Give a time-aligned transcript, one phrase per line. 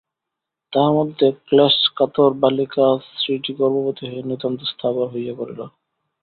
[0.73, 5.59] তাহার মধ্যে ক্লেশকাতর বালিকা স্ত্রীটি গর্ভবতী হইয়া নিতান্ত স্থাবর হইয়াই পড়িল।